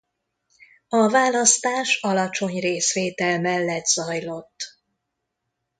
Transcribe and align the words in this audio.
A 0.89 1.09
választás 1.09 1.99
alacsony 2.01 2.59
részvétel 2.59 3.39
mellett 3.39 3.85
zajlott. 3.85 4.79